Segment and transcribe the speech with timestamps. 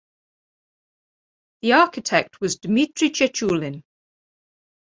[1.61, 3.83] The architect was Dmitry Chechulin.